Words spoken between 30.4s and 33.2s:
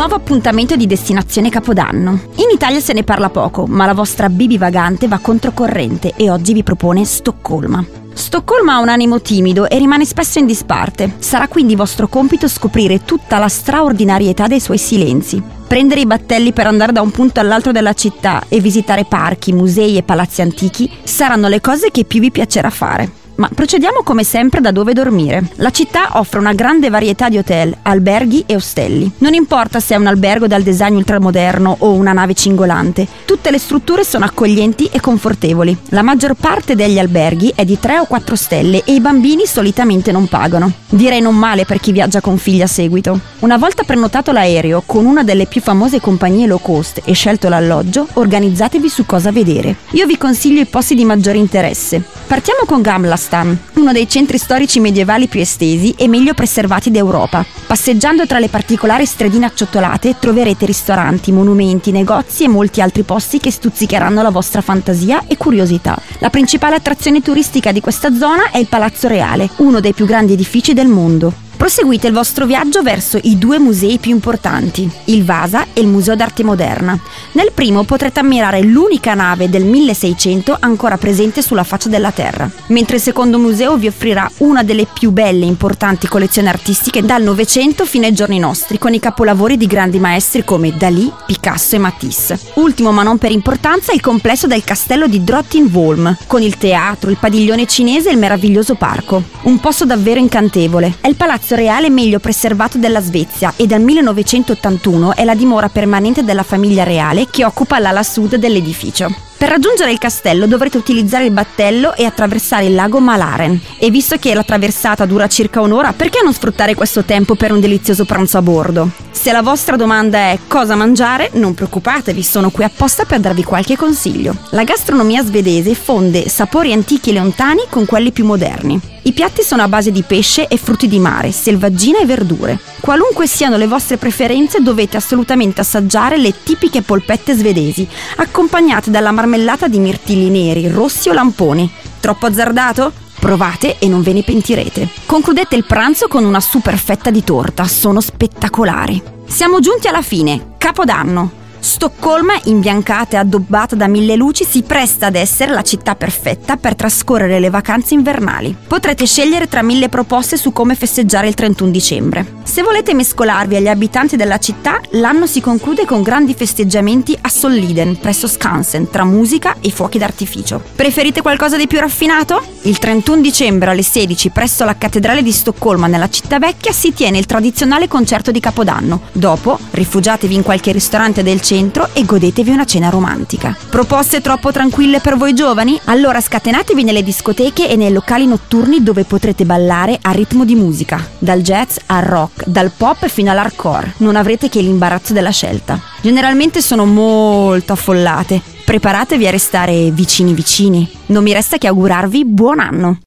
dal design ultramoderno o una nave cingolante,